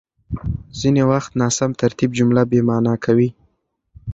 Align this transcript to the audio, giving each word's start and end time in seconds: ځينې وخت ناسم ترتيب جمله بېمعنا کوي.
ځينې 0.79 1.03
وخت 1.11 1.31
ناسم 1.41 1.69
ترتيب 1.81 2.09
جمله 2.19 2.41
بېمعنا 2.51 2.93
کوي. 3.05 3.29